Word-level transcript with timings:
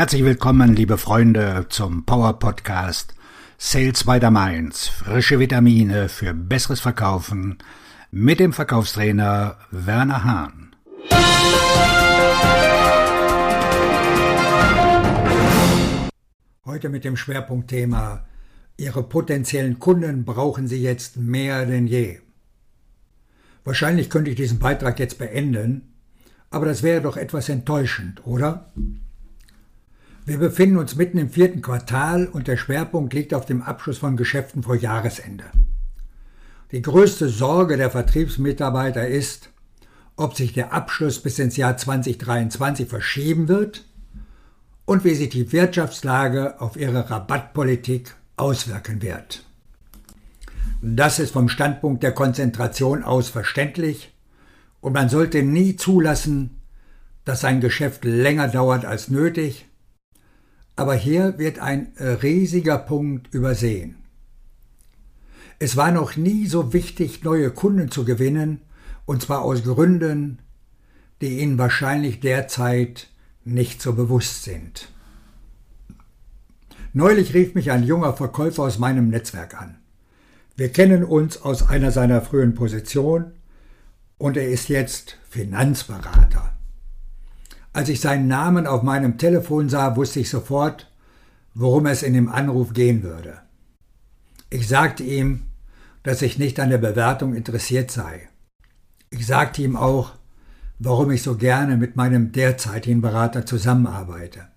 Herzlich 0.00 0.24
willkommen, 0.24 0.74
liebe 0.74 0.96
Freunde, 0.96 1.66
zum 1.68 2.06
Power 2.06 2.38
Podcast 2.38 3.14
Sales 3.58 4.04
by 4.04 4.18
the 4.18 4.30
Mainz. 4.30 4.88
Frische 4.88 5.38
Vitamine 5.38 6.08
für 6.08 6.32
besseres 6.32 6.80
Verkaufen 6.80 7.58
mit 8.10 8.40
dem 8.40 8.54
Verkaufstrainer 8.54 9.58
Werner 9.70 10.24
Hahn. 10.24 10.74
Heute 16.64 16.88
mit 16.88 17.04
dem 17.04 17.18
Schwerpunktthema 17.18 18.24
Ihre 18.78 19.02
potenziellen 19.02 19.80
Kunden 19.80 20.24
brauchen 20.24 20.66
Sie 20.66 20.82
jetzt 20.82 21.18
mehr 21.18 21.66
denn 21.66 21.86
je. 21.86 22.20
Wahrscheinlich 23.64 24.08
könnte 24.08 24.30
ich 24.30 24.36
diesen 24.36 24.60
Beitrag 24.60 24.98
jetzt 24.98 25.18
beenden, 25.18 25.92
aber 26.48 26.64
das 26.64 26.82
wäre 26.82 27.02
doch 27.02 27.18
etwas 27.18 27.50
enttäuschend, 27.50 28.26
oder? 28.26 28.72
Wir 30.30 30.38
befinden 30.38 30.76
uns 30.76 30.94
mitten 30.94 31.18
im 31.18 31.28
vierten 31.28 31.60
Quartal 31.60 32.28
und 32.28 32.46
der 32.46 32.56
Schwerpunkt 32.56 33.12
liegt 33.14 33.34
auf 33.34 33.46
dem 33.46 33.62
Abschluss 33.62 33.98
von 33.98 34.16
Geschäften 34.16 34.62
vor 34.62 34.76
Jahresende. 34.76 35.42
Die 36.70 36.82
größte 36.82 37.28
Sorge 37.28 37.76
der 37.76 37.90
Vertriebsmitarbeiter 37.90 39.08
ist, 39.08 39.50
ob 40.14 40.36
sich 40.36 40.52
der 40.52 40.72
Abschluss 40.72 41.18
bis 41.20 41.40
ins 41.40 41.56
Jahr 41.56 41.76
2023 41.76 42.88
verschieben 42.88 43.48
wird 43.48 43.84
und 44.84 45.02
wie 45.02 45.16
sich 45.16 45.30
die 45.30 45.50
Wirtschaftslage 45.50 46.60
auf 46.60 46.76
ihre 46.76 47.10
Rabattpolitik 47.10 48.14
auswirken 48.36 49.02
wird. 49.02 49.44
Das 50.80 51.18
ist 51.18 51.32
vom 51.32 51.48
Standpunkt 51.48 52.04
der 52.04 52.12
Konzentration 52.12 53.02
aus 53.02 53.30
verständlich 53.30 54.14
und 54.80 54.92
man 54.92 55.08
sollte 55.08 55.42
nie 55.42 55.74
zulassen, 55.74 56.60
dass 57.24 57.44
ein 57.44 57.60
Geschäft 57.60 58.04
länger 58.04 58.46
dauert 58.46 58.84
als 58.84 59.08
nötig, 59.08 59.66
aber 60.80 60.94
hier 60.94 61.36
wird 61.36 61.58
ein 61.58 61.92
riesiger 61.98 62.78
Punkt 62.78 63.34
übersehen. 63.34 63.96
Es 65.58 65.76
war 65.76 65.92
noch 65.92 66.16
nie 66.16 66.46
so 66.46 66.72
wichtig, 66.72 67.22
neue 67.22 67.50
Kunden 67.50 67.90
zu 67.90 68.06
gewinnen, 68.06 68.62
und 69.04 69.20
zwar 69.20 69.42
aus 69.42 69.62
Gründen, 69.62 70.38
die 71.20 71.40
Ihnen 71.40 71.58
wahrscheinlich 71.58 72.20
derzeit 72.20 73.08
nicht 73.44 73.82
so 73.82 73.92
bewusst 73.92 74.44
sind. 74.44 74.88
Neulich 76.94 77.34
rief 77.34 77.54
mich 77.54 77.70
ein 77.70 77.84
junger 77.84 78.14
Verkäufer 78.14 78.62
aus 78.62 78.78
meinem 78.78 79.10
Netzwerk 79.10 79.60
an. 79.60 79.76
Wir 80.56 80.70
kennen 80.70 81.04
uns 81.04 81.42
aus 81.42 81.68
einer 81.68 81.90
seiner 81.90 82.22
frühen 82.22 82.54
Positionen 82.54 83.32
und 84.16 84.38
er 84.38 84.48
ist 84.48 84.70
jetzt 84.70 85.18
Finanzberater. 85.28 86.56
Als 87.72 87.88
ich 87.88 88.00
seinen 88.00 88.26
Namen 88.26 88.66
auf 88.66 88.82
meinem 88.82 89.16
Telefon 89.16 89.68
sah, 89.68 89.96
wusste 89.96 90.20
ich 90.20 90.28
sofort, 90.28 90.90
worum 91.54 91.86
es 91.86 92.02
in 92.02 92.14
dem 92.14 92.28
Anruf 92.28 92.72
gehen 92.72 93.02
würde. 93.02 93.38
Ich 94.50 94.66
sagte 94.66 95.04
ihm, 95.04 95.42
dass 96.02 96.22
ich 96.22 96.38
nicht 96.38 96.58
an 96.58 96.70
der 96.70 96.78
Bewertung 96.78 97.34
interessiert 97.34 97.90
sei. 97.90 98.28
Ich 99.10 99.26
sagte 99.26 99.62
ihm 99.62 99.76
auch, 99.76 100.14
warum 100.78 101.10
ich 101.10 101.22
so 101.22 101.36
gerne 101.36 101.76
mit 101.76 101.94
meinem 101.94 102.32
derzeitigen 102.32 103.02
Berater 103.02 103.46
zusammenarbeite. 103.46 104.48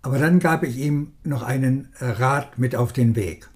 Aber 0.00 0.18
dann 0.18 0.40
gab 0.40 0.64
ich 0.64 0.78
ihm 0.78 1.12
noch 1.22 1.42
einen 1.42 1.88
Rat 2.00 2.58
mit 2.58 2.74
auf 2.74 2.92
den 2.92 3.14
Weg. 3.14 3.48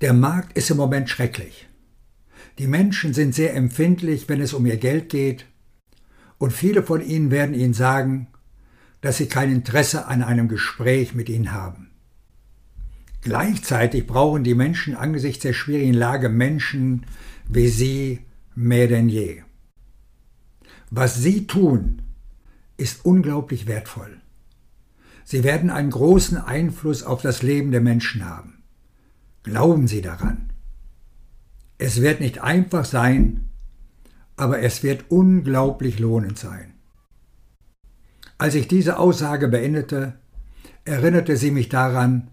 Der 0.00 0.12
Markt 0.12 0.56
ist 0.56 0.70
im 0.70 0.76
Moment 0.76 1.08
schrecklich. 1.08 1.68
Die 2.58 2.66
Menschen 2.66 3.14
sind 3.14 3.34
sehr 3.34 3.54
empfindlich, 3.54 4.28
wenn 4.28 4.40
es 4.40 4.52
um 4.52 4.66
ihr 4.66 4.76
Geld 4.76 5.08
geht, 5.08 5.46
und 6.42 6.52
viele 6.52 6.82
von 6.82 7.00
ihnen 7.00 7.30
werden 7.30 7.54
Ihnen 7.54 7.72
sagen, 7.72 8.26
dass 9.00 9.16
sie 9.16 9.28
kein 9.28 9.52
Interesse 9.52 10.06
an 10.06 10.24
einem 10.24 10.48
Gespräch 10.48 11.14
mit 11.14 11.28
Ihnen 11.28 11.52
haben. 11.52 11.92
Gleichzeitig 13.20 14.08
brauchen 14.08 14.42
die 14.42 14.56
Menschen 14.56 14.96
angesichts 14.96 15.44
der 15.44 15.52
schwierigen 15.52 15.94
Lage 15.94 16.28
Menschen 16.28 17.06
wie 17.48 17.68
Sie 17.68 18.26
mehr 18.56 18.88
denn 18.88 19.08
je. 19.08 19.42
Was 20.90 21.14
Sie 21.14 21.46
tun, 21.46 22.02
ist 22.76 23.04
unglaublich 23.04 23.68
wertvoll. 23.68 24.20
Sie 25.22 25.44
werden 25.44 25.70
einen 25.70 25.90
großen 25.90 26.38
Einfluss 26.38 27.04
auf 27.04 27.22
das 27.22 27.44
Leben 27.44 27.70
der 27.70 27.82
Menschen 27.82 28.28
haben. 28.28 28.64
Glauben 29.44 29.86
Sie 29.86 30.02
daran. 30.02 30.52
Es 31.78 32.02
wird 32.02 32.18
nicht 32.18 32.40
einfach 32.42 32.84
sein, 32.84 33.51
aber 34.42 34.58
es 34.58 34.82
wird 34.82 35.04
unglaublich 35.08 36.00
lohnend 36.00 36.36
sein. 36.36 36.74
Als 38.38 38.56
ich 38.56 38.66
diese 38.66 38.98
Aussage 38.98 39.46
beendete, 39.46 40.14
erinnerte 40.84 41.36
sie 41.36 41.52
mich 41.52 41.68
daran, 41.68 42.28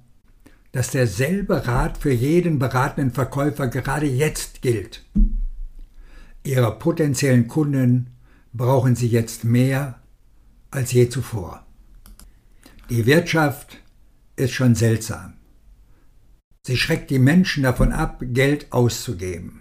dass 0.72 0.90
derselbe 0.90 1.68
Rat 1.68 2.00
für 2.00 2.12
jeden 2.12 2.58
beratenden 2.58 3.14
Verkäufer 3.14 3.68
gerade 3.68 4.08
jetzt 4.08 4.64
gilt. 4.64 5.06
Ihre 6.44 6.80
potenziellen 6.80 7.48
Kunden 7.48 8.08
brauchen 8.54 8.96
Sie 8.96 9.08
jetzt 9.08 9.44
mehr 9.44 10.00
als 10.72 10.92
je 10.92 11.10
zuvor. 11.10 11.64
Die 12.90 13.06
Wirtschaft 13.06 13.78
ist 14.36 14.54
schon 14.54 14.74
seltsam. 14.74 15.34
Sie 16.66 16.76
schreckt 16.76 17.12
die 17.12 17.20
Menschen 17.20 17.62
davon 17.62 17.92
ab, 17.92 18.24
Geld 18.34 18.72
auszugeben. 18.72 19.59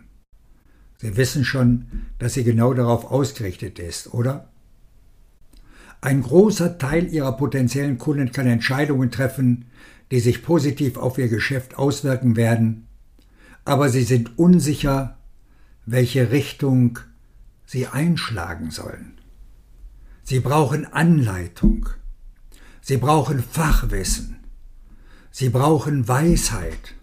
Sie 1.00 1.16
wissen 1.16 1.44
schon, 1.44 2.06
dass 2.18 2.34
sie 2.34 2.42
genau 2.42 2.74
darauf 2.74 3.04
ausgerichtet 3.10 3.78
ist, 3.78 4.12
oder? 4.12 4.48
Ein 6.00 6.22
großer 6.22 6.78
Teil 6.78 7.12
Ihrer 7.12 7.36
potenziellen 7.36 7.98
Kunden 7.98 8.32
kann 8.32 8.46
Entscheidungen 8.46 9.10
treffen, 9.10 9.66
die 10.10 10.20
sich 10.20 10.42
positiv 10.42 10.96
auf 10.96 11.18
Ihr 11.18 11.28
Geschäft 11.28 11.78
auswirken 11.78 12.36
werden, 12.36 12.86
aber 13.64 13.90
sie 13.90 14.02
sind 14.02 14.38
unsicher, 14.38 15.18
welche 15.86 16.32
Richtung 16.32 16.98
sie 17.66 17.86
einschlagen 17.86 18.70
sollen. 18.70 19.18
Sie 20.22 20.40
brauchen 20.40 20.84
Anleitung. 20.92 21.88
Sie 22.80 22.96
brauchen 22.96 23.42
Fachwissen. 23.42 24.36
Sie 25.30 25.50
brauchen 25.50 26.08
Weisheit. 26.08 26.94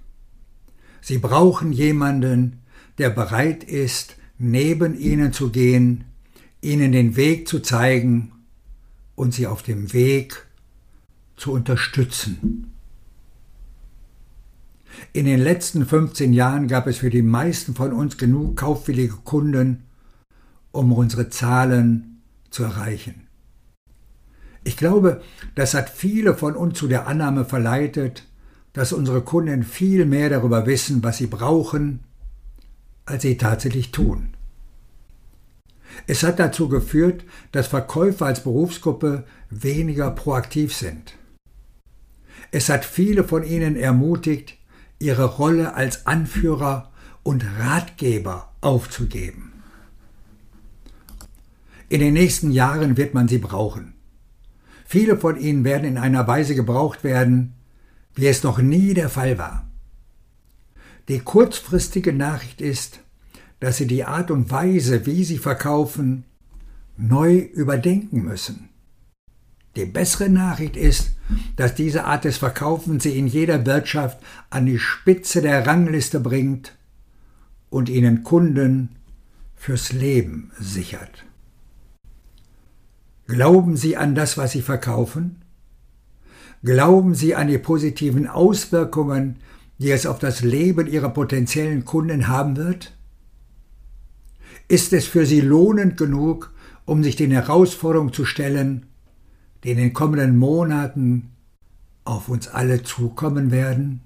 Sie 1.01 1.19
brauchen 1.19 1.71
jemanden, 1.71 2.61
der 2.97 3.09
bereit 3.09 3.63
ist, 3.63 4.15
neben 4.37 4.97
ihnen 4.97 5.33
zu 5.33 5.49
gehen, 5.49 6.05
ihnen 6.61 6.91
den 6.91 7.15
Weg 7.15 7.47
zu 7.47 7.59
zeigen 7.59 8.31
und 9.15 9.33
sie 9.33 9.47
auf 9.47 9.63
dem 9.63 9.93
Weg 9.93 10.45
zu 11.37 11.51
unterstützen. 11.51 12.71
In 15.13 15.25
den 15.25 15.39
letzten 15.39 15.85
15 15.85 16.33
Jahren 16.33 16.67
gab 16.67 16.87
es 16.87 16.97
für 16.97 17.09
die 17.09 17.21
meisten 17.21 17.75
von 17.75 17.91
uns 17.91 18.17
genug 18.17 18.57
kaufwillige 18.57 19.15
Kunden, 19.23 19.83
um 20.71 20.91
unsere 20.93 21.29
Zahlen 21.29 22.21
zu 22.49 22.63
erreichen. 22.63 23.27
Ich 24.63 24.77
glaube, 24.77 25.21
das 25.53 25.73
hat 25.73 25.89
viele 25.89 26.35
von 26.35 26.55
uns 26.55 26.79
zu 26.79 26.87
der 26.87 27.07
Annahme 27.07 27.45
verleitet, 27.45 28.25
dass 28.73 28.93
unsere 28.93 29.21
Kunden 29.21 29.63
viel 29.63 30.05
mehr 30.05 30.29
darüber 30.29 30.65
wissen, 30.65 31.03
was 31.03 31.17
sie 31.17 31.27
brauchen, 31.27 31.99
als 33.05 33.21
sie 33.21 33.37
tatsächlich 33.37 33.91
tun. 33.91 34.35
Es 36.07 36.23
hat 36.23 36.39
dazu 36.39 36.67
geführt, 36.67 37.23
dass 37.51 37.67
Verkäufer 37.67 38.25
als 38.25 38.43
Berufsgruppe 38.43 39.25
weniger 39.49 40.11
proaktiv 40.11 40.75
sind. 40.75 41.15
Es 42.51 42.69
hat 42.69 42.85
viele 42.85 43.23
von 43.23 43.43
ihnen 43.43 43.75
ermutigt, 43.75 44.57
ihre 44.99 45.25
Rolle 45.25 45.73
als 45.73 46.05
Anführer 46.05 46.91
und 47.23 47.43
Ratgeber 47.59 48.51
aufzugeben. 48.61 49.51
In 51.89 51.99
den 51.99 52.13
nächsten 52.13 52.51
Jahren 52.51 52.97
wird 52.97 53.13
man 53.13 53.27
sie 53.27 53.37
brauchen. 53.37 53.93
Viele 54.85 55.17
von 55.17 55.39
ihnen 55.39 55.63
werden 55.63 55.85
in 55.85 55.97
einer 55.97 56.27
Weise 56.27 56.55
gebraucht 56.55 57.03
werden, 57.03 57.53
wie 58.13 58.27
es 58.27 58.43
noch 58.43 58.59
nie 58.59 58.93
der 58.93 59.09
Fall 59.09 59.37
war. 59.37 59.67
Die 61.07 61.19
kurzfristige 61.19 62.13
Nachricht 62.13 62.61
ist, 62.61 62.99
dass 63.59 63.77
sie 63.77 63.87
die 63.87 64.03
Art 64.03 64.31
und 64.31 64.51
Weise, 64.51 65.05
wie 65.05 65.23
sie 65.23 65.37
verkaufen, 65.37 66.25
neu 66.97 67.37
überdenken 67.37 68.23
müssen. 68.23 68.69
Die 69.75 69.85
bessere 69.85 70.29
Nachricht 70.29 70.77
ist, 70.77 71.11
dass 71.57 71.75
diese 71.75 72.05
Art 72.05 72.23
des 72.23 72.37
Verkaufens 72.37 73.03
sie 73.03 73.17
in 73.17 73.27
jeder 73.27 73.65
Wirtschaft 73.65 74.19
an 74.49 74.65
die 74.65 74.79
Spitze 74.79 75.41
der 75.41 75.67
Rangliste 75.67 76.19
bringt 76.19 76.75
und 77.69 77.89
ihnen 77.89 78.23
Kunden 78.23 78.95
fürs 79.55 79.91
Leben 79.91 80.51
sichert. 80.59 81.25
Glauben 83.27 83.75
Sie 83.75 83.97
an 83.97 84.13
das, 84.13 84.37
was 84.37 84.51
Sie 84.51 84.61
verkaufen? 84.61 85.41
Glauben 86.63 87.15
Sie 87.15 87.35
an 87.35 87.47
die 87.47 87.57
positiven 87.57 88.27
Auswirkungen, 88.27 89.37
die 89.79 89.91
es 89.91 90.05
auf 90.05 90.19
das 90.19 90.41
Leben 90.41 90.87
Ihrer 90.87 91.09
potenziellen 91.09 91.85
Kunden 91.85 92.27
haben 92.27 92.55
wird? 92.55 92.94
Ist 94.67 94.93
es 94.93 95.05
für 95.05 95.25
Sie 95.25 95.41
lohnend 95.41 95.97
genug, 95.97 96.53
um 96.85 97.03
sich 97.03 97.15
den 97.15 97.31
Herausforderungen 97.31 98.13
zu 98.13 98.25
stellen, 98.25 98.87
die 99.63 99.71
in 99.71 99.77
den 99.77 99.93
kommenden 99.93 100.37
Monaten 100.37 101.31
auf 102.03 102.29
uns 102.29 102.47
alle 102.47 102.83
zukommen 102.83 103.51
werden? 103.51 104.01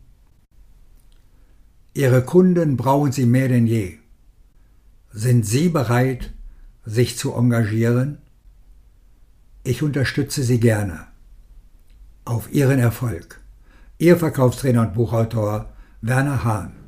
Ihre 1.94 2.24
Kunden 2.24 2.78
brauchen 2.78 3.12
Sie 3.12 3.26
mehr 3.26 3.48
denn 3.48 3.68
je. 3.68 3.98
Sind 5.12 5.46
Sie 5.46 5.70
bereit, 5.70 6.34
sich 6.86 7.18
zu 7.18 7.34
engagieren? 7.34 8.20
Ich 9.64 9.82
unterstütze 9.82 10.44
Sie 10.44 10.60
gerne. 10.60 11.08
Auf 12.26 12.52
Ihren 12.54 12.80
Erfolg. 12.80 13.42
Ihr 13.98 14.18
Verkaufstrainer 14.18 14.82
und 14.82 14.94
Buchautor 14.94 15.74
Werner 16.02 16.44
Hahn. 16.44 16.79